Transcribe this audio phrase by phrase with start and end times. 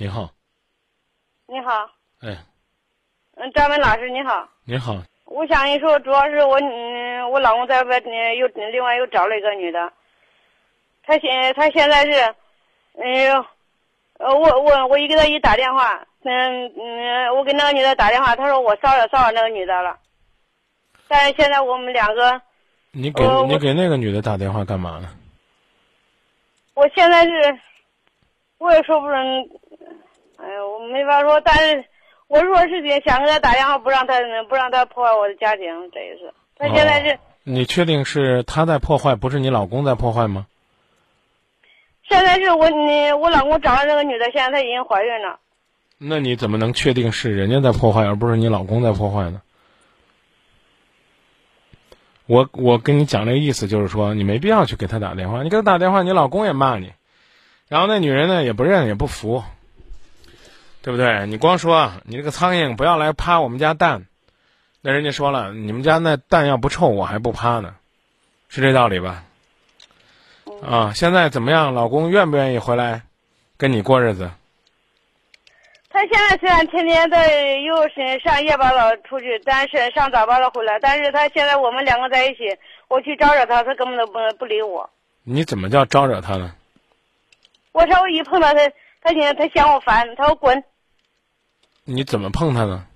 [0.00, 0.30] 你好，
[1.46, 1.86] 你好，
[2.22, 2.34] 哎，
[3.36, 4.96] 嗯，张文老师你好，你好，
[5.26, 9.92] 我想跟你说，主要是我嗯，我老公在外嗯又另外又找了一个女的，
[11.02, 12.34] 他现他现在是，
[12.94, 13.44] 嗯，
[14.16, 19.98] 呃，我我我一给他一打电话，嗯嗯，我给那个女的打电话，他说我骚扰骚扰那个女的了，
[21.08, 22.40] 但是现在我们两个，
[22.92, 25.10] 你给呃你给那个女的打电话干嘛呢？
[26.72, 27.60] 我现在是，
[28.56, 29.50] 我也说不准，
[30.42, 31.84] 哎呀，我没法说，但是
[32.28, 34.14] 我如果是想给他打电话，不让他
[34.48, 36.32] 不让他破坏我的家庭，这也是。
[36.56, 40.46] 他现在是、哦你确定是他在破坏，不是你老公在破坏吗？
[42.06, 45.40] 现在是我你我老公找了那个女的，现在她已经怀孕了。
[45.96, 49.40] 那你怎么能确定是人家在破坏，而不是你老公在破坏呢？
[52.26, 56.92] 我我跟你讲这个意思，就是说你没必要去给他打电话，你给他打电话，你老公也骂你，
[57.68, 59.42] 然后那女人呢也不认也不服，
[60.82, 61.26] 对不对？
[61.26, 64.06] 你光说你这个苍蝇不要来趴我们家蛋，
[64.80, 67.74] 那人家说了，你们家那蛋要不臭，我还不趴呢，
[68.48, 69.24] 是这道理吧？
[70.66, 71.74] 啊，现在怎么样？
[71.74, 73.02] 老公愿不愿意回来
[73.56, 74.30] 跟你过日子？
[75.92, 82.44] 他现在虽然天天在又是上夜班了出去，但是上早班了回来，但是他现在我们两个在一起，
[82.88, 84.88] 我去招惹他，他根本都不不理我。
[85.24, 86.54] 你怎么叫招惹他呢？
[87.72, 88.60] 我稍微一碰到他，
[89.00, 90.62] 他现在他嫌我烦，他说滚。
[91.84, 92.86] 你怎么碰他呢？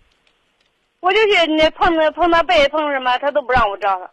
[1.01, 4.11] 我就是那碰他碰他背碰什么，他都不让我照他。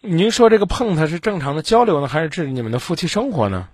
[0.00, 3.68] 您说这个碰他是正常的交流呢，还是指你们的夫妻生活呢？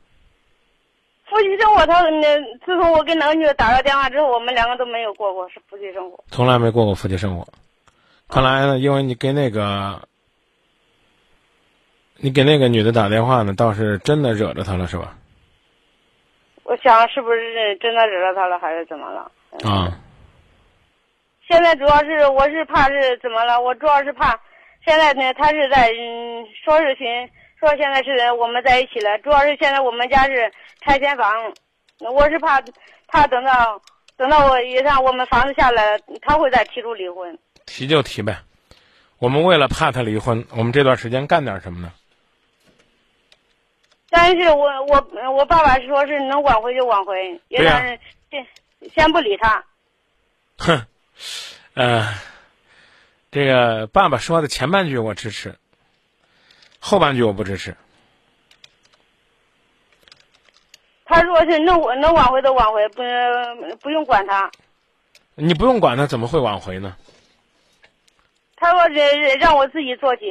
[1.25, 6.25] 夫妻生活，他那自从我跟那个女的打了电话之后，我们两个都没有过过是夫妻生活。
[6.31, 7.47] 从来没过过夫妻生活。
[8.29, 10.09] 看来呢，因为你给那个，
[12.17, 15.17] 你给那个女的打电话呢，倒是真的惹着她了，是吧？
[16.69, 19.31] 我想是不是真的惹到他了，还是怎么了？
[19.65, 19.87] 啊，
[21.49, 23.61] 现在主要是我是怕是怎么了？
[23.61, 24.39] 我主要是怕
[24.85, 27.07] 现在呢，他是在嗯说是寻
[27.61, 30.53] 说现在是我们在一起了，主要是现在我们家是
[30.85, 31.33] 拆迁房，
[32.01, 32.61] 我是怕
[33.07, 33.81] 怕等到
[34.17, 37.39] 等到我一让我们房子下来，他会再提出离婚。
[37.65, 38.37] 提就提呗。
[39.19, 41.93] 我们为了怕他离婚，我们这段时间干点什么呢？
[44.19, 48.01] 但是我我我爸爸说是能挽回就挽回，也先
[48.95, 49.63] 先不理他。
[50.57, 50.87] 哼，
[51.75, 52.15] 呃，
[53.31, 55.57] 这个爸爸说的前半句我支持，
[56.81, 57.77] 后半句我不支持。
[61.05, 63.03] 他说是能能挽回就挽回，不
[63.83, 64.51] 不用管他。
[65.35, 66.97] 你不用管他，怎么会挽回呢？
[68.57, 68.95] 他说是
[69.39, 70.23] 让我自己做起，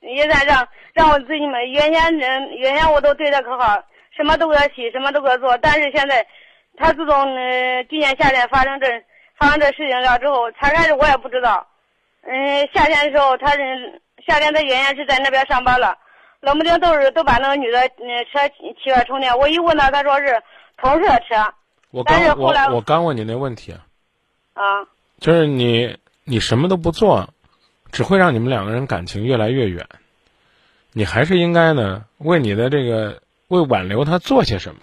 [0.00, 3.82] 也在让让我自己们原先人原先我都对他可好，
[4.16, 6.26] 什么都给他洗，什么都给他做，但是现在，
[6.76, 8.86] 他自从呃今年夏天发生这
[9.38, 11.66] 发生这事情了之后，才开始我也不知道，
[12.22, 15.96] 嗯夏天的时候他是夏天他原先是在那边上班了，
[16.40, 18.40] 冷不丁都是都把那个女的嗯车
[18.82, 20.42] 骑来充电，我一问他，他说是
[20.78, 21.36] 同事的车
[21.90, 23.80] 我刚我我刚问你那问题啊，
[24.54, 24.62] 啊，
[25.18, 27.28] 就是你你什么都不做，
[27.92, 29.86] 只会让你们两个人感情越来越远。
[30.92, 34.80] 你还是应该呢，为你的这个为挽留他做些什么。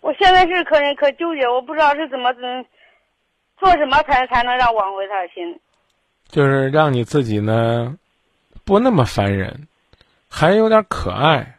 [0.00, 2.64] 我现在是可可纠结，我不知道是怎么嗯
[3.58, 5.60] 做什么才才能让挽回他的心。
[6.28, 7.96] 就是让你自己呢，
[8.64, 9.68] 不那么烦人，
[10.28, 11.58] 还有点可爱，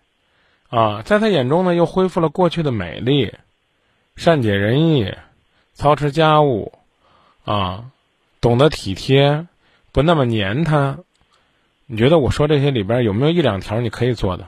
[0.69, 3.33] 啊，在他眼中呢又恢复了过去的美丽，
[4.15, 5.15] 善解人意，
[5.73, 6.72] 操持家务，
[7.45, 7.85] 啊，
[8.39, 9.47] 懂得体贴，
[9.91, 10.97] 不那么黏他。
[11.85, 14.47] 你觉得我说这些里边有没有一两条你可以做的？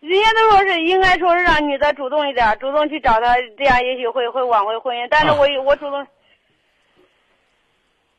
[0.00, 5.06] 人家都说是应该说是让女的主动一点，主动去找他，这样也许会会挽回婚姻。
[5.10, 6.06] 但是啊我、我主动，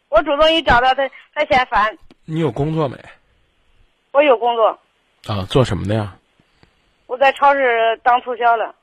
[0.10, 1.98] 我主动一找到，他他嫌烦。
[2.26, 2.98] 你有工作没？
[4.12, 4.80] 我有工作，
[5.28, 6.16] 啊，做什么的呀？
[7.08, 8.74] 我在超市当促销的。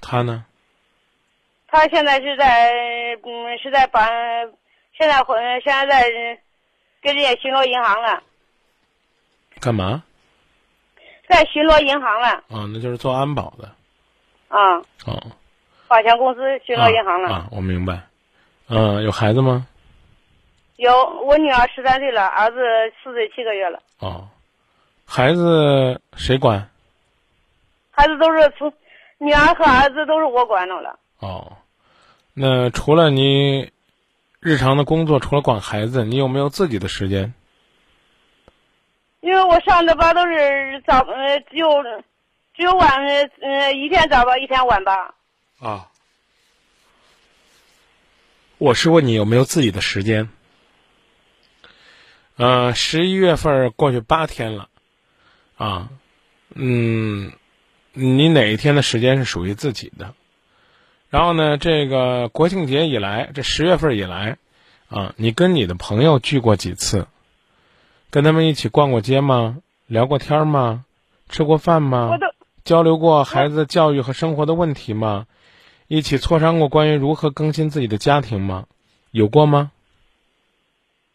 [0.00, 0.44] 他呢？
[1.74, 2.70] 他现在是在
[3.24, 4.06] 嗯是在把
[4.96, 5.34] 现在回
[5.64, 6.08] 现在在
[7.02, 8.22] 跟人家巡逻银行了，
[9.60, 10.04] 干嘛？
[11.28, 13.64] 在巡逻银行了啊，那就是做安保的。
[14.46, 15.20] 啊，哦，
[15.88, 17.28] 保险公司巡逻银行了。
[17.28, 18.00] 啊啊，我明白。
[18.68, 19.66] 嗯、有孩子吗？
[20.76, 20.92] 有
[21.26, 22.58] 我女儿十三岁了，儿子
[23.02, 23.80] 四岁七个月了。
[23.98, 24.28] 哦，
[25.04, 26.70] 孩子谁管？
[27.90, 28.72] 孩子都是从
[29.18, 30.96] 女儿和儿子都是我管着了。
[31.18, 31.56] 哦，
[32.34, 33.70] 那除了你
[34.40, 37.32] 日常的工作，除了管孩子，你有没有自己的时间？
[39.20, 41.68] 因为我上的班都是早呃只有
[42.54, 42.90] 只有晚
[43.40, 45.14] 呃一天早班一天晚班。
[45.60, 45.88] 啊。
[48.58, 50.28] 我是问你有没有自己的时间？
[52.36, 54.68] 呃，十一月份过去八天了，
[55.56, 55.88] 啊，
[56.54, 57.32] 嗯，
[57.92, 60.14] 你哪一天的时间是属于自己的？
[61.14, 64.36] 然后呢，这个国庆节以来，这十月份以来，
[64.88, 67.06] 啊，你跟你的朋友聚过几次？
[68.10, 69.58] 跟他们一起逛过街吗？
[69.86, 70.84] 聊过天吗？
[71.28, 72.10] 吃过饭吗？
[72.64, 75.26] 交流过孩子教育和生活的问题吗？
[75.86, 78.64] 一起磋商过关于如何更新自己的家庭吗？
[79.12, 79.70] 有过吗？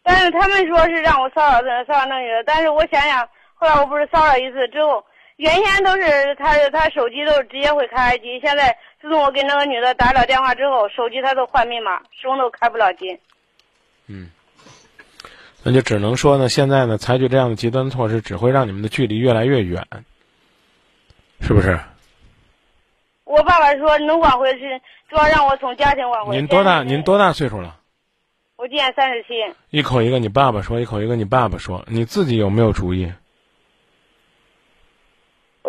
[0.02, 5.04] 但是他们说是让我骚扰这骚扰那女的，但是我想想，后来我不是骚扰一次之后，
[5.40, 13.18] 原先都是他他手机都是直接会开机，现在自从我给那个女的打了电话之后，手机他都换密码，始终都开不了机。
[14.06, 14.28] 嗯，
[15.62, 19.82] 那就只能说呢，现在呢，采取这样的极端措施，只会让你们的距离越来越远，
[21.40, 21.80] 是不是？
[23.24, 24.78] 我爸爸说能挽回是
[25.08, 26.36] 主要让我从家庭挽回。
[26.36, 26.82] 您多大？
[26.82, 27.78] 您多大岁数了？
[28.56, 29.28] 我今年三十七。
[29.70, 33.10] 一口一个你爸爸说，一口一个你爸爸说，你自己有没有主意？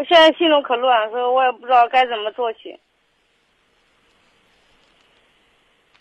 [0.01, 2.79] 我现在心中可乱，所以我也不知道该怎么做起。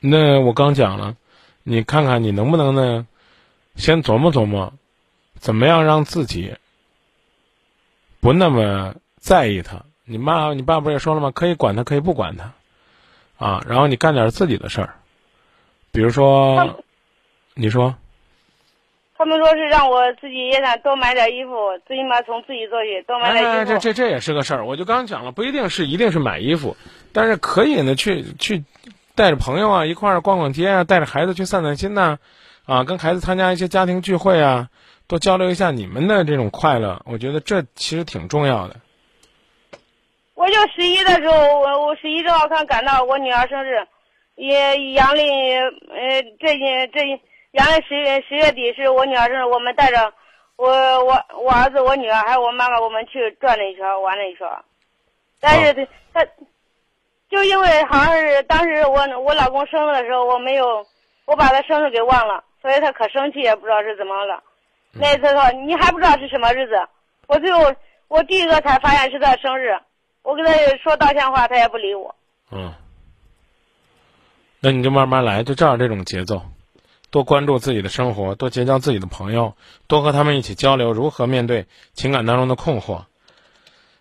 [0.01, 1.19] 那我刚讲了，
[1.65, 3.07] 你看看你能不能呢？
[3.77, 4.73] 先琢磨琢磨，
[5.35, 6.57] 怎么样让自己
[8.21, 9.85] 不那么在意他。
[10.05, 11.31] 你妈、你爸不是也说了吗？
[11.31, 12.55] 可以管他，可以不管他，
[13.37, 14.95] 啊，然后你干点自己的事儿，
[15.93, 16.83] 比如说，
[17.53, 17.95] 你说，
[19.21, 21.53] 他们说是让我自己也想多买点衣服，
[21.87, 23.73] 最起码从自己做起，多买点哎，衣服。
[23.73, 24.65] 这这这也是个事儿。
[24.65, 26.75] 我就刚讲了，不一定是一定是买衣服，
[27.13, 28.65] 但是可以呢，去去
[29.15, 32.17] 带着朋友啊一块儿逛逛街啊，带着孩子去散散心呐、
[32.65, 34.69] 啊，跟孩子参加一些家庭聚会啊，
[35.07, 37.03] 多交流一下你们的这种快乐。
[37.05, 38.77] 我觉得这其实挺重要的。
[40.35, 43.87] 我就十一的时候，我我十一正好看赶到我女儿生日，
[44.37, 45.29] 也阳历
[45.59, 46.57] 呃这
[46.91, 47.21] 这
[47.53, 50.13] 阳历十月十月底是我女儿生日，我们带着
[50.57, 50.69] 我
[51.05, 54.47] 我我儿子我女儿还有我妈妈，我们去转了一圈玩了一圈，
[55.41, 56.31] 但是他他
[57.29, 60.87] 就因为好像是当时我我老公生日的时候我没有
[61.25, 64.43] 我把他生日给忘了，所以他可生气也不知道是怎么了。
[64.93, 66.75] 那次说你还不知道是什么日子，
[67.27, 67.75] 我最后
[68.09, 69.77] 我第一个才发现是他生日。
[70.23, 70.53] 我跟他
[70.83, 72.15] 说道歉话，他也不理我。
[72.53, 72.75] 嗯，
[74.61, 76.43] 那你就慢慢来，就照着这种节奏，
[77.11, 83.05] 多关注自己的生活，多结交自己的朋友，多和他们一起交流如何面对情感当中的困惑。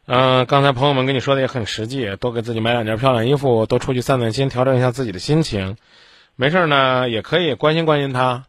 [0.06, 5.78] 嗯、刚才朋友们跟你说的也很实际，多给自己买两件漂亮衣服，多出去散散心，调整一下自己的心情。
[6.36, 8.46] 没事儿呢，也可以关心关心他，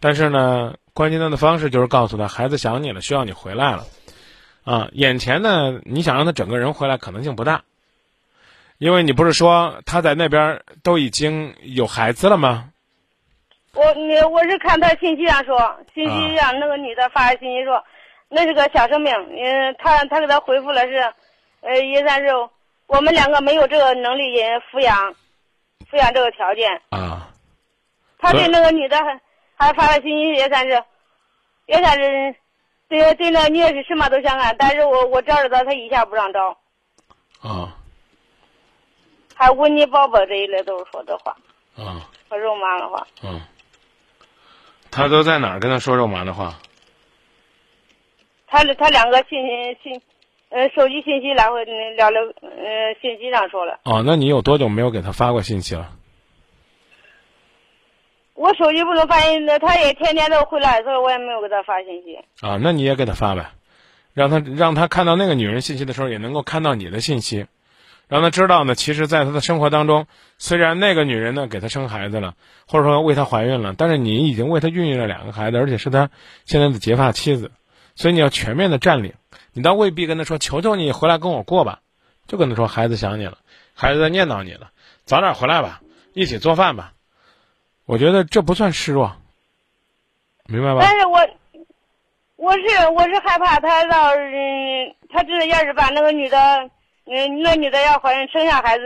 [0.00, 3.86] 但是呢，关心他的方式就是告诉他，孩子想你了，需要你回来了。
[4.64, 7.62] 啊，眼前呢，你想让他整个人回来可能性不大，
[8.76, 12.70] 因为你不是说他在那边都已经有孩子了吗？
[13.74, 15.58] 我你我是看他信息上说，
[15.94, 17.84] 信息上那个女的发的信息说，
[18.28, 19.14] 那是个小生命。
[19.14, 20.96] 嗯，他他给他回复了是，
[21.60, 22.28] 呃，也算是
[22.86, 25.14] 我们两个没有这个能力也抚养，
[25.90, 26.80] 抚养这个条件。
[26.90, 27.28] 啊，
[28.18, 29.20] 他对对那个女的还
[29.54, 30.82] 还发了信息，也算是，
[31.66, 32.34] 也算是，
[32.88, 36.56] 对对那女的是什么都想干，但是我我招着他，他一下不让招，
[37.42, 37.74] 啊
[39.36, 41.36] 还问你宝宝这一类都是说这话，
[41.76, 43.06] 啊说肉麻的话。
[43.22, 43.40] 嗯，
[44.98, 46.58] 他都在哪儿跟他说肉麻的话？
[48.46, 50.00] 他他两个信息信，
[50.48, 53.78] 呃，手机信息来回嗯聊聊，呃，信息上说了。
[53.84, 55.92] 哦，那你有多久没有给他发过信息了？
[58.34, 62.16] 我手机不能发信息，他也天天都回来，所以我也没有给他发信息。
[62.40, 63.50] 啊，那你也给他发呗，
[64.14, 67.46] 让他让他看到那个女人信息的时候，也能够看到你的信息，
[68.08, 70.06] 让他知道呢，其实，在他的生活当中，
[70.38, 72.34] 虽然那个女人呢给他生孩子了，
[72.66, 76.10] 或者说为他怀孕了，但是你已经为他孕育了两个孩子，而且是他
[76.46, 77.52] 现在的结发妻子，
[77.94, 79.12] 所以你要全面的占领。
[79.52, 81.80] 你倒未必跟他说：“求求你回来跟我过吧。”
[82.26, 83.38] 就跟他说：“孩子想你了，
[83.74, 84.70] 孩子在念叨你了，
[85.04, 85.80] 早点回来吧，
[86.14, 86.92] 一起做饭吧。”
[87.84, 89.16] 我觉得这不算示弱，
[90.46, 90.80] 明白吧？
[90.82, 91.18] 但是我，
[92.36, 96.70] 我是我是害怕他到嗯，他这要是把那个女的，
[97.10, 98.84] 嗯，那女的要怀孕生下孩子，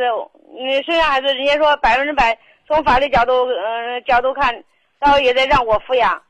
[0.58, 2.38] 嗯，生下孩子，人家说百分之百
[2.68, 4.62] 从法律角度，嗯、角度看，
[5.00, 6.22] 到也得让我抚养。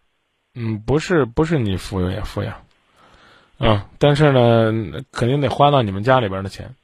[0.54, 2.54] 嗯，不是不是你抚养抚养，
[3.58, 6.74] 啊，但是呢，肯定得花到你们家里边的钱，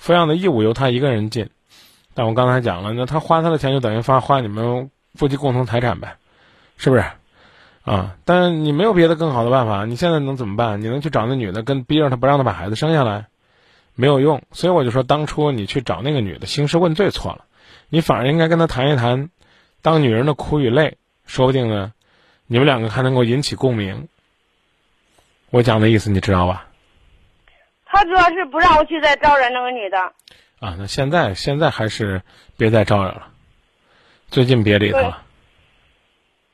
[0.00, 1.48] 抚养的义务由他一个人尽。
[2.14, 6.16] 但我刚才讲了，那他花他的钱就等于发花你们夫妻共同财产呗，
[6.76, 7.04] 是不是？
[7.84, 10.80] 啊，但是你没有别的更好的办法，你现在能怎么办？
[10.82, 13.26] 你能去找那女的，跟逼着她不让她把孩子生下来，
[13.98, 14.42] 没有用。
[14.52, 17.44] 所以我就说，当初你去找那个女的兴师问罪错了，
[17.88, 19.28] 你反而应该跟她谈一谈，
[19.82, 21.92] 当女人的苦与累，说不定呢，
[22.46, 24.06] 你们两个还能够引起共鸣。
[25.50, 26.68] 我讲的意思你知道吧？
[27.84, 29.98] 他主要是不让我去再招惹那个女的。
[30.60, 32.22] 啊，那现在现在还是
[32.56, 33.32] 别再招惹了，
[34.28, 35.24] 最近别理他了。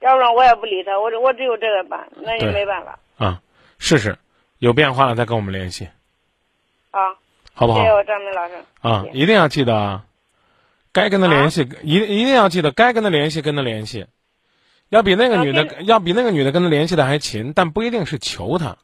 [0.00, 2.98] 要不然我也不理他，我我只有这个办，那也没办法。
[3.16, 3.40] 啊，
[3.78, 4.18] 试试，
[4.58, 5.88] 有变化了再跟我们联系。
[6.90, 7.00] 啊，
[7.54, 7.78] 好不好？
[7.80, 8.54] 谢谢我张明老师。
[8.80, 10.04] 啊，一定要记得啊，
[10.92, 14.06] 该跟他联系，一一定要记得该跟他联系，跟他联系。
[14.90, 18.76] 要比那个女的，要比那个女的跟他联系的还勤，但不一定是求他。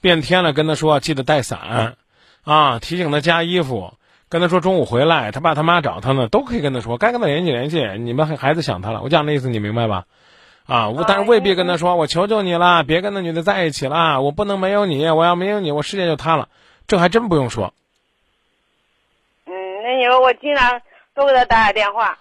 [0.00, 1.96] 变天了，跟他说记得带伞，
[2.42, 3.94] 啊，提醒他加衣服，
[4.28, 7.84] 跟他说中午回来，他爸他妈找他呢，都可以跟他说，该跟他联系联系。
[7.98, 10.04] 你们孩子想他了，我讲的意思你明白吧？
[10.66, 16.48] 啊，我但是未必跟他说，我求求你了，别跟那女的在一起了，我不能没有你，我要没有你，我世界就塌了。
[16.86, 17.74] 这还真不用说。
[20.00, 20.80] 你说我经常
[21.14, 22.18] 都给他打打电话，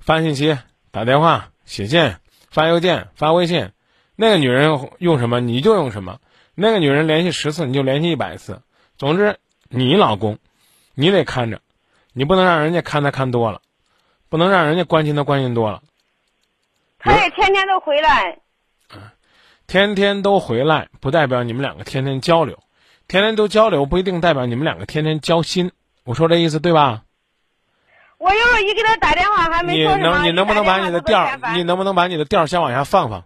[0.00, 0.58] 发信息、
[0.90, 2.16] 打电话、写信、
[2.50, 3.70] 发邮件、发微信，
[4.16, 6.18] 那个女人用什么你就用什么。
[6.56, 8.60] 那个女人联系十次，你就联系一百次。
[8.98, 9.38] 总之，
[9.68, 10.38] 你老公，
[10.94, 11.60] 你得看着，
[12.12, 13.60] 你不能让人家看他看多了，
[14.28, 15.80] 不能让人家关心他关心多了。
[16.98, 18.40] 他也天天都回来。
[19.68, 22.58] 天天都回来，不代表你们两个天天交流。
[23.06, 25.70] 天天都交流，不一定代表你们两个天天交心。
[26.04, 27.04] 我说这意思对吧？
[28.22, 29.96] 我一会儿一给他打电话，还没说。
[29.96, 33.24] 你能，你能不能把你的调你能不能把你的调先往下放放？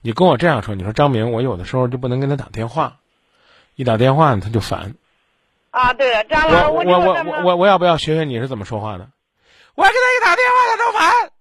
[0.00, 2.98] 你跟我这样说，你说张明，我有的时候就不能跟他打电话，
[3.76, 4.96] 一打电话他就烦。
[5.70, 9.08] 啊，对了，张老，师我我我我我要不要学学你是怎么说话的？
[9.76, 11.32] 我跟他一打电话他都烦，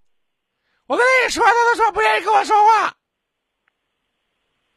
[0.85, 2.93] 我跟他一说他都说不愿意跟我说话。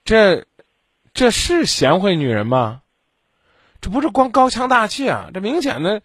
[0.04, 0.46] 这，
[1.12, 2.80] 这是贤惠女人吗？
[3.82, 6.00] 这不是光高腔大气啊，这明显的，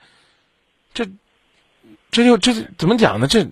[0.94, 1.06] 这，
[2.12, 3.28] 这就这怎么讲呢？
[3.28, 3.48] 这，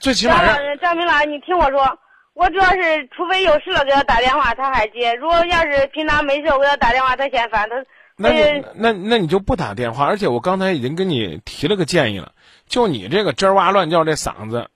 [0.00, 1.98] 最起码张张明老师，你听我说。
[2.32, 7.68] 我主要是，除非有事了给他打电话，他还接；如果要是平常没事，我给他打电话，他嫌烦。
[7.68, 7.84] 他
[8.16, 10.06] 那你那那你就不打电话。
[10.06, 12.32] 而且我刚才已经跟你提了个建议了，
[12.66, 14.70] 就你这个吱哇乱叫这嗓子，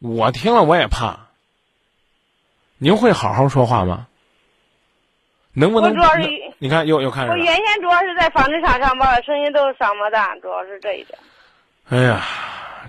[0.00, 1.28] 我听了我也怕。
[2.78, 4.08] 您会好好说话吗？
[5.54, 5.90] 能不能？
[5.90, 7.30] 我主要是你看又又开始。
[7.30, 11.18] 我原先主要是在纺织厂上班，声音都是嗓么大，主要是这一点。
[11.88, 12.22] 哎呀，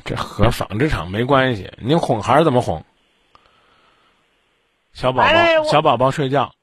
[0.03, 1.72] 这和纺织厂没关系。
[1.77, 2.84] 你哄孩儿怎么哄？
[4.93, 6.53] 小宝宝，小宝宝睡觉，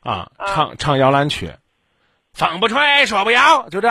[0.00, 1.52] 啊，唱唱摇篮曲，
[2.32, 3.88] 风不吹，说不摇，就这，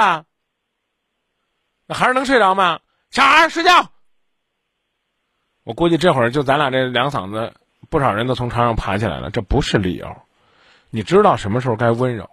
[1.85, 2.79] 那孩儿能睡着吗？
[3.11, 3.91] 小孩睡觉。
[5.63, 7.53] 我估计这会儿就咱俩这两嗓子，
[7.91, 9.29] 不少人都从床上爬起来了。
[9.29, 10.07] 这不是理由，
[10.95, 12.29] 你知道什么时候该温柔，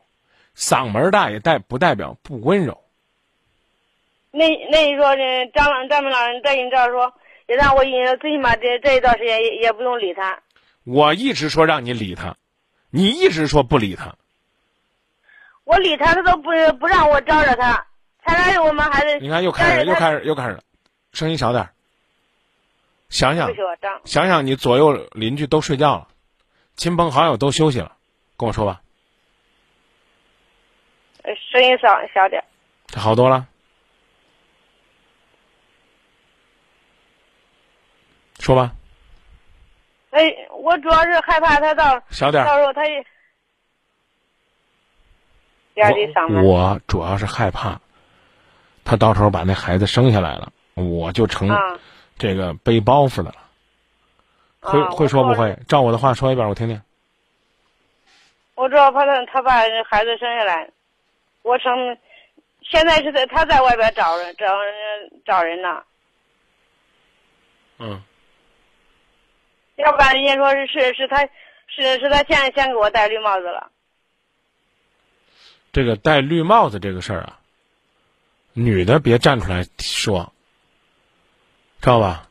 [0.55, 2.79] 嗓门大也代不代表不温柔。
[4.31, 7.11] 那那你说这张张明老师在你这儿说，
[7.47, 7.83] 也让我
[8.21, 10.39] 最起码这这一段时间也也不用理他。
[10.85, 12.37] 我一直说让你理他，
[12.91, 14.15] 你一直说不理他。
[15.65, 17.87] 我理他，他都不不让我招惹他。
[18.23, 20.61] 才来我们还是你看又开始又开始又开始了，
[21.15, 21.71] 声音小点儿
[23.09, 23.51] 想想
[24.05, 26.09] 想想，你左右邻居都睡觉了，
[26.77, 27.97] 亲朋好友都休息了，
[28.41, 28.81] 跟我说吧。
[31.53, 32.43] 声音小小点
[32.87, 33.47] 这好多了。
[38.39, 38.73] 说吧。
[40.09, 43.05] 哎，我主要是害怕他到小点到时候他也
[45.75, 47.79] 我我主要是害怕
[48.85, 51.51] 他到时候把那孩子生下来了，我就成
[52.17, 53.37] 这个背包袱的了。
[54.61, 55.59] 会会说不会？
[55.69, 56.81] 照我的话说一遍，我听听。
[58.61, 60.71] 我主要怕他他把孩子生下来，
[61.41, 61.97] 我成
[62.61, 65.83] 现在是在他在外边找人找人找人呢。
[67.79, 68.03] 嗯。
[69.77, 71.27] 要不然人家说是是是他，
[71.69, 73.73] 是是他先先给我戴绿帽子了。
[75.73, 77.41] 这个戴绿帽子这个事儿啊，
[78.53, 80.31] 女的别站出来说，
[81.81, 82.29] 知道吧？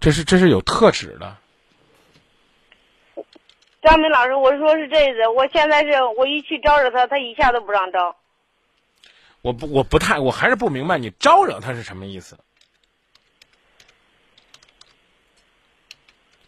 [0.00, 1.36] 这是这是有特指的。
[3.82, 5.26] 张明老师，我说是这意思。
[5.28, 8.16] 我现在是我一去招惹他，他一下都不让招。
[9.42, 12.38] 我不我不太我还是不明白你招惹他是什么意思。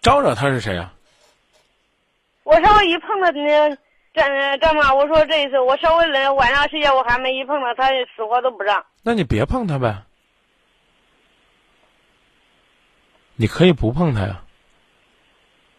[0.00, 0.94] 招惹他是谁啊？
[2.44, 3.76] 我稍微一碰他，那
[4.12, 8.84] 张张妈，我说这一次我稍微冷，晚上睡觉我还没一碰他，他死活都不让。
[9.02, 10.02] 那你别碰他呗，
[13.34, 14.44] 你可以不碰他呀。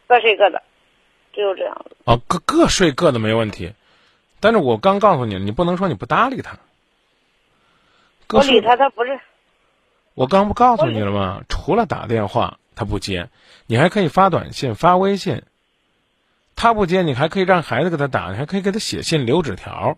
[0.07, 0.61] 各睡各的，
[1.35, 1.95] 只有这样子。
[2.05, 3.73] 哦，各各睡各的没问题，
[4.39, 6.57] 但是我刚告诉你，你不能说你不搭理他。
[8.29, 9.19] 我理他，他不是。
[10.15, 11.43] 我刚不告诉你了吗？
[11.49, 13.29] 除了打电话他不接，
[13.67, 15.43] 你还可以发短信、发微信。
[16.55, 19.97] 他不接，你还可以让孩子给他打，你还可以给他写信、留纸条，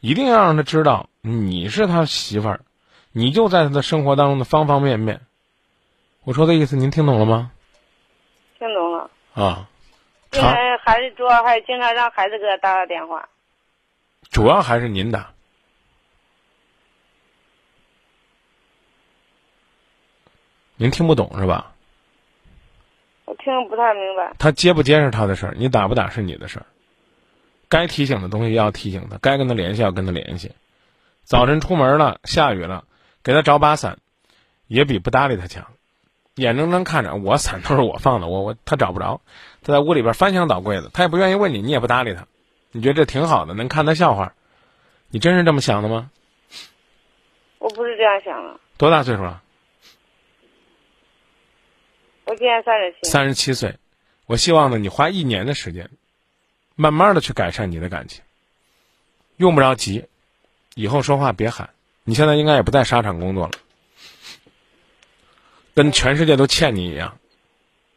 [0.00, 2.60] 一定要让他知道你是他媳妇儿，
[3.12, 5.22] 你就在他的生活当中的方方面面。
[6.22, 7.50] 我说的意思您听懂了吗？
[8.58, 9.10] 听懂了。
[9.32, 9.68] 啊，
[10.36, 13.26] 经常长还是主要还是经常让孩子给他打打电话。
[14.30, 15.32] 主要还是您打。
[20.76, 21.72] 您听不懂是吧？
[23.24, 24.34] 我听不太明白。
[24.38, 26.66] 他接不接是他的事儿，你打不打是你的事儿。
[27.70, 30.52] 该提醒的东西要提醒他，该跟他联系要跟他联系。
[31.24, 32.84] 早晨出门了，下雨了，
[33.22, 33.98] 给他找把伞，
[34.66, 35.66] 也比不搭理他强。
[36.36, 39.20] 眼睁睁看着我伞都是我放的，我我他找不着，
[39.62, 42.26] 他在屋里边翻箱倒柜的，他也不愿意问你，你也不搭理他，
[42.72, 44.34] 你觉得这挺好的，能看他笑话？
[45.08, 46.10] 你真是这么想的吗？
[47.58, 48.60] 我不是这样想的。
[48.76, 49.42] 多大岁数了？
[52.26, 53.08] 我今年三十七。
[53.08, 53.78] 三十七岁，
[54.26, 55.88] 我希望呢，你花一年的时间，
[56.74, 58.22] 慢慢的去改善你的感情，
[59.36, 60.04] 用不着急，
[60.74, 61.70] 以后说话别喊。
[62.04, 63.52] 你现在应该也不在沙场工作了，
[65.76, 67.18] 跟全世界都欠你一样。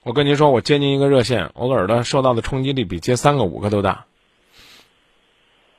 [0.03, 4.05] 我跟您说，我接您一个热线，我耳朵受到的冲击力比接三个五个都大。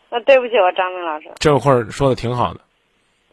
[0.09, 1.31] 那对不起，我张明老师。
[1.39, 2.63] 这会儿说的挺好的，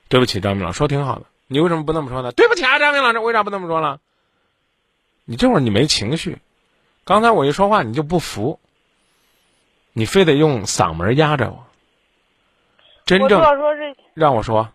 [0.09, 2.33] 对不起，张明老师说挺好的，你为什么不那么说呢？
[2.33, 4.01] 对不起啊，张明老师，为啥不那么说了？
[5.23, 6.39] 你这会儿你没情绪，
[7.05, 8.59] 刚才我一说话你就不服，
[9.93, 11.63] 你非得用嗓门压着我。
[13.05, 13.41] 真正
[14.13, 14.73] 让我说，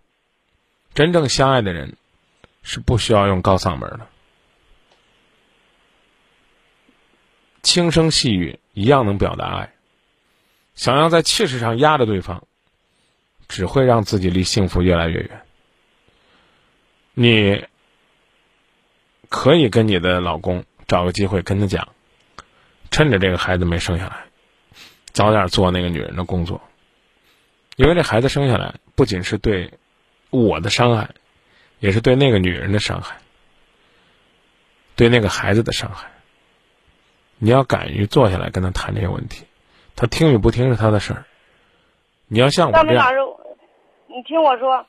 [0.95, 1.97] 真正相爱的人
[2.63, 4.07] 是不需要用高嗓门的，
[7.63, 9.73] 轻声细语一样能表达爱。
[10.75, 12.45] 想要在气势上压着对方，
[13.49, 15.43] 只会让自己离幸福越来越远。
[17.15, 17.67] 你
[19.29, 21.89] 可以跟你的老公找个机会跟他讲，
[22.91, 24.25] 趁着这个孩子没生下来，
[25.13, 26.63] 早点做那个女人的工作，
[27.77, 29.73] 因为这孩子生下来不仅是对
[30.31, 31.11] 我的伤害，
[31.83, 33.17] 也是对那个女人的伤害，
[34.95, 36.09] 对那个孩子的伤害。
[37.39, 39.45] 你要敢于坐下来跟他谈这些问题，
[39.97, 41.25] 他听与不听是他的事儿。
[42.29, 43.13] 你要像我这样，
[44.07, 44.87] 你听我说，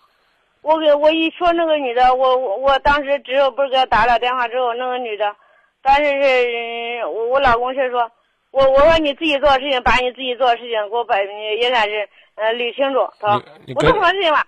[0.61, 5.35] 我给我一说那个女的，我我我当时只有不是给他打了电话之后，那个女的，
[5.81, 8.11] 当时是嗯我我老公是说，
[8.51, 14.45] 我我说你自己做的事情，把你自己做的事情给我把也算是呃捋清楚，他说我做什么事情吧？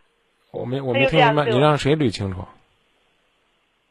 [0.55, 2.45] 我没我没听明白，你让谁捋清楚？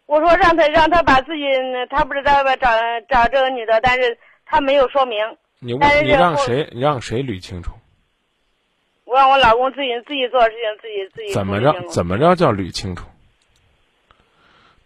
[0.07, 1.43] 我说让他让他把自己，
[1.91, 2.69] 他不是在外边找
[3.09, 5.19] 找这个女的，但是他没有说明，
[5.59, 7.73] 你问你让谁你让谁捋清楚？
[9.05, 13.07] 我让我老公自己自己做事情自己自己怎么着怎么着叫捋清楚？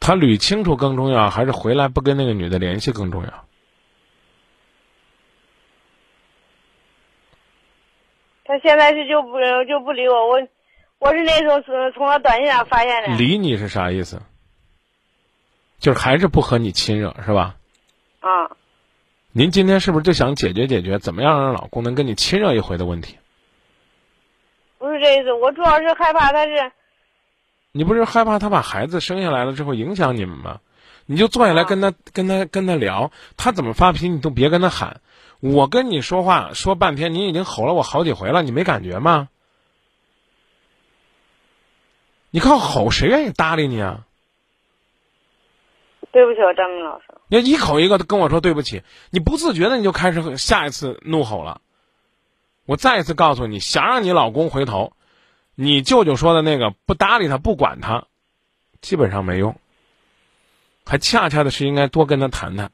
[0.01, 3.45] 他捋清楚更重要，还是回来不跟那个女的联系更重要？
[8.45, 9.39] 他现在是就不
[9.69, 10.41] 就不理我，我
[10.99, 13.17] 我是那时候从从他短信上发现的。
[13.17, 14.21] 理你是啥意思？
[15.79, 17.55] 就是还是不和你亲热是吧？
[18.21, 18.51] 啊，
[19.31, 23.17] 您今天是不是就想解决解决，怎么样让老公能跟你亲热一回的问题？
[24.79, 26.73] 不是这意思，我主要是害怕他是
[27.71, 30.59] 你不是害怕他把孩子生下来了之后影响你们吗？
[31.07, 35.01] 你就坐下来跟他、跟他跟他聊，他怎么发脾气你都别跟他喊。
[35.41, 39.29] 我跟你说话说半天，你已经吼了我好几回了，你没感觉吗？
[42.31, 44.05] 你靠吼，谁愿意搭理你啊？
[46.11, 47.05] 对不起，我张明老师。
[47.29, 51.61] 你一口一个跟我说对不起，你不自觉的你就开始下一次怒吼了。
[52.65, 54.93] 我再一次告诉你，想让你老公回头，
[55.55, 58.07] 你舅舅说的那个不搭理他、不管他，
[58.81, 59.57] 基本上没用。
[60.87, 62.71] 还恰恰的是应该多跟他谈谈，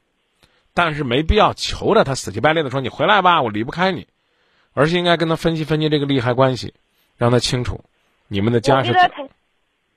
[0.73, 4.07] 但是没必要求着他死乞白赖的说你回来吧，我离不开你，
[4.73, 6.73] 而是应该跟他分析分析这个利害关系，
[7.17, 7.83] 让他清楚
[8.29, 8.93] 你们的家是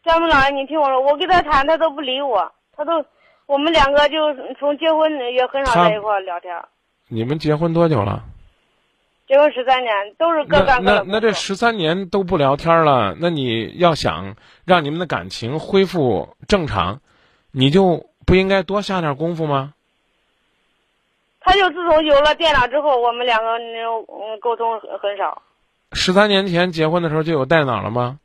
[0.09, 3.05] 张明老师，你听我说，我跟他谈，他都不理我，他都
[3.45, 6.57] 我们两个就从结婚也很少在一块聊天。
[7.09, 8.25] 你们结婚多久了？
[9.27, 17.01] 结婚十三年，都是各干各的那那这工作十三年都不聊天了，那你要想让你们的感情恢复正常，
[17.53, 19.75] 你就不应该多下点功夫吗？
[21.41, 25.43] 他就自从有了电脑之后，我们两个嗯沟通很很少。
[25.93, 28.19] 十三年前结婚的时候就有电脑了吗？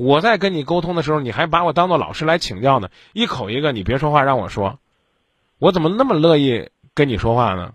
[0.00, 4.78] 我在跟你沟通的时候，你还把我当做老师来请教呢，一口一个，你别说话让我说，
[5.58, 7.74] 我怎么那么乐意跟你说话呢？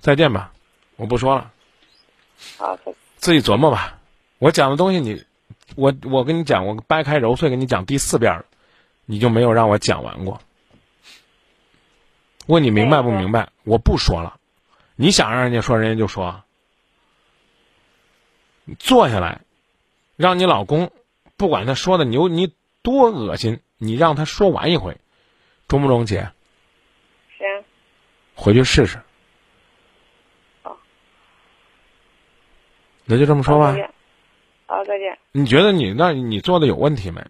[0.00, 0.52] 再见吧，
[0.96, 1.52] 我不说了，
[2.56, 2.76] 好，
[3.14, 4.00] 自己琢磨吧。
[4.40, 5.24] 我讲的东西你，
[5.76, 8.44] 我我跟你讲，我掰开揉碎给你讲第四遍了，
[9.04, 10.40] 你就没有让我讲完过。
[12.46, 13.50] 问你明白不明白？
[13.62, 14.40] 我不说了，
[14.96, 16.42] 你想让人家说，人家就说。
[18.64, 19.42] 你坐下来，
[20.18, 20.90] 让你老公，
[21.36, 22.52] 不管他说的牛你
[22.82, 24.96] 多恶心，你让他说完一回，
[25.68, 26.28] 中不中，姐？
[27.38, 27.46] 行，
[28.34, 29.00] 回去试试。
[30.64, 30.76] 好，
[33.04, 33.76] 那就这么说吧。
[34.66, 35.16] 好，再见。
[35.30, 37.24] 你觉得你那你做的有问题没？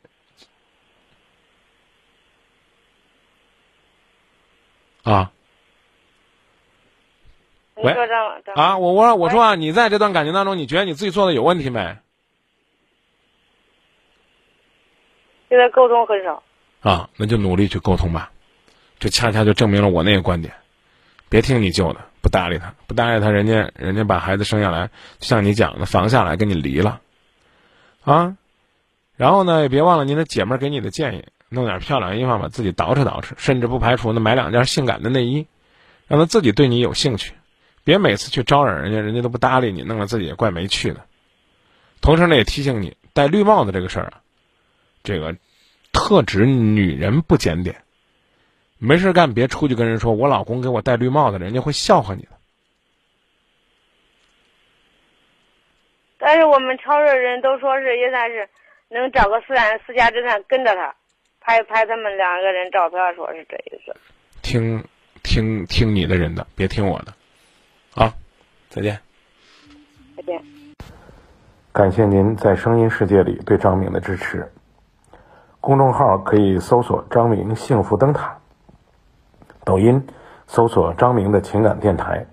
[5.02, 5.30] 啊？
[7.74, 7.92] 喂
[8.54, 8.78] 啊！
[8.78, 11.98] 我我我说啊，你在这段感情当中，你觉得你自己做的有问题没？
[15.48, 16.42] 现在沟通很少。
[16.80, 18.30] 啊，那就努力去沟通吧。
[18.98, 20.54] 这恰恰就证明了我那个观点。
[21.28, 27.00] 别听你舅的，不搭理他，不搭理他，人家人家把孩子生下来，就像你讲的，防下来跟你离了，
[28.02, 28.36] 啊。
[29.16, 35.46] 然后呢，也别忘了您的姐们儿给你的建议，弄点漂亮衣服把自己捯饬捯饬，甚至不排除呢买两件性感的内衣，
[36.06, 37.34] 让他自己对你有兴趣。
[37.84, 41.00] 别每次去招惹人家，人家都不搭理你，弄得自己也怪没趣的。
[42.00, 44.20] 同时呢，也提醒你戴绿帽子这个事儿啊，
[45.02, 45.36] 这个
[45.92, 47.76] 特指女人不检点，
[48.78, 52.30] 没事干别出去跟人说我老公给我戴绿帽子，人家会笑话你的。
[56.18, 58.48] 但是我们超市人都说是也算是
[58.88, 60.94] 能找个私人私家侦探跟着他，
[61.40, 63.96] 拍拍他们两个人照片，说是这意思。
[64.42, 64.84] 听
[65.22, 67.14] 听听你的人的，别听我的。
[67.94, 68.12] 啊，
[68.68, 68.98] 再见。
[70.16, 70.42] 再见。
[71.72, 74.50] 感谢您在声音世界里对张敏的支持。
[75.60, 78.38] 公众号可以搜索“张明幸福灯塔”，
[79.64, 80.06] 抖音
[80.46, 82.26] 搜索“张明的情感电台”，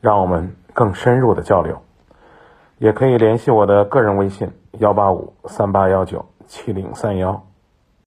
[0.00, 1.76] 让我们更深入的交流。
[2.78, 7.47] 也可以联系我的个人微信：幺八五三八幺九七零三幺。